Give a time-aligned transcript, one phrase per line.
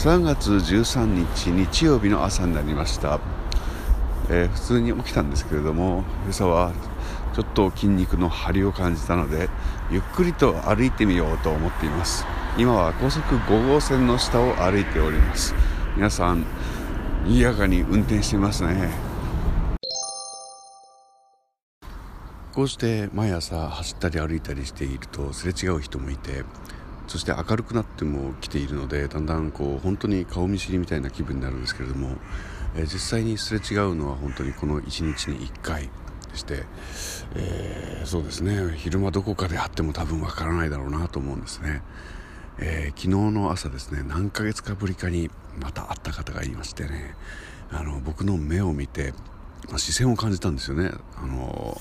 [0.00, 3.20] 3月13日日曜日の朝になりました、
[4.30, 6.72] えー、普通に起きたんですけれども今朝は
[7.34, 9.50] ちょっと筋肉の張りを感じたので
[9.90, 12.24] ゆっくりと歩いてみようと思っています。
[12.56, 15.54] 今は高速5号線の下を歩いております。
[15.96, 16.46] 皆さん
[17.26, 18.90] 賑やかに運転していますね。
[22.54, 26.44] こうして毎朝走ったり歩いたりしているとすれ違う人もいて
[27.10, 32.10] そして明るくなっても来ているのでだんだんこう本当に顔見知りみたいな気分になるんですけれども、
[32.76, 35.90] えー、実際にすれ違うのは本当にこの1日に1回
[36.30, 36.62] でして、
[37.34, 38.76] えー、そうですね。
[38.76, 41.82] 昼間どこかで会っても多分わからないだろうなと思うんですね、
[42.58, 47.16] えー、昨日の朝ですね何ヶ月かぶりかにまた会った方がいましてね。
[47.72, 49.14] あの僕の目を見て、
[49.68, 50.92] まあ、視線を感じたんですよね。
[51.16, 51.76] あの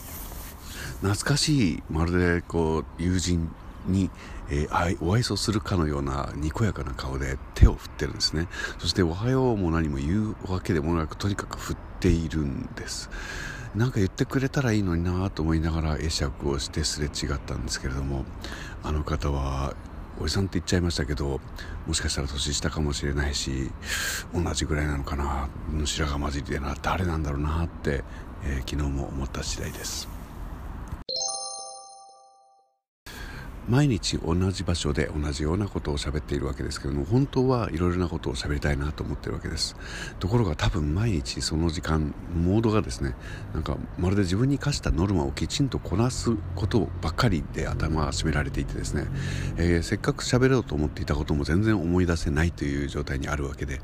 [1.02, 3.48] 懐かしいまるでこう友人
[3.89, 4.09] に、
[4.49, 13.09] えー、お愛想するかのようなにこやかな顔で手を振ってるんですねそして「おはよう」も何も言うわけでもなくとにかく振っているんです
[13.75, 18.25] なんか言ってくれたらいいのになと思いながら会釈をしてすれ違ったんですけれども
[18.83, 19.75] あの方は
[20.19, 21.39] おじさんって言っちゃいましたけど
[21.88, 23.71] もしかしたら年下かもしれないし
[24.33, 25.49] 同じぐらいなのかな
[25.86, 28.03] 白髪混じりでな誰なんだろうなって、
[28.44, 30.19] えー、昨日も思った次第です。
[33.70, 39.76] 毎日同じ場所で同じようなことを喋っているわけですけども本当はいろいろなことを喋りたいなと思ってるわけです。
[40.20, 43.14] ところが多分毎日その時間モードがですね
[43.53, 49.06] なんかまるで自分に課したノルマをきちんとこなすことばっかりで頭が占められていてですね、
[49.58, 53.81] えー、せっかく喋ろうと思っていたことも全然思い出せないという状態にあるわけで、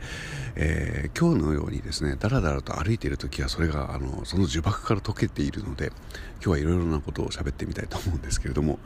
[0.55, 5.91] えー、今日のようにですねだらだらと歩いている時はそれがあのその呪縛から解けているので
[6.43, 8.79] 今日はいろいろなことを喋ってみたいと思うんですけれども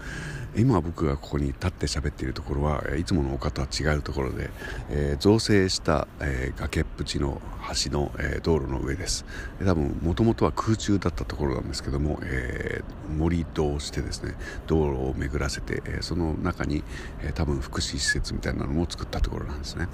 [0.57, 4.49] 今僕がここに立って喋っているところはいつもの丘とは違うところで、
[4.89, 7.39] えー、造成した、えー、崖っぷちの
[7.85, 9.23] 橋の、えー、道路の上です。
[9.63, 14.33] 多分もともとは空中だったところなんですけども、えー、森としてですね
[14.65, 16.83] 道路を巡らせて、え、その中に、
[17.21, 19.87] え、多分福祉施設みたいなのも作ったところなんですね。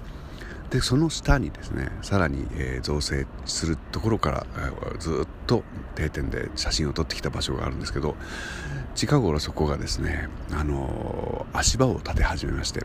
[0.70, 5.64] でその下にですねさらに、えー、造成するところから、えー、ずっと
[5.96, 8.16] 定点で写真を撮ってきた場所があるんですけど
[8.96, 12.82] 近頃そこがですね、あのー、足場を建て始めまして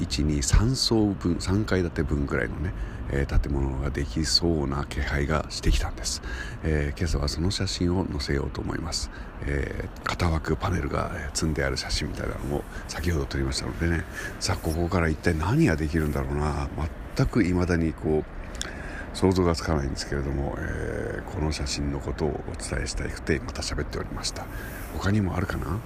[0.00, 2.72] 123層分3階建て分ぐらいのね、
[3.10, 6.22] えー、建物ができそうな気配がしてきたんです、
[6.64, 9.10] えー、今朝はその写真を載せようと思います、
[9.46, 14.04] えー、片枠パネルが積んである写真みたいなのも先ほど撮りましたのでね。
[14.40, 16.68] さあここから一体何ができるんだろうな。
[17.16, 24.46] 全く未だにこう想像がつかないんですけれども、えー、この写真のことをお伝えしたくてまた喋っておりました。
[24.94, 25.80] 他にもあるかな？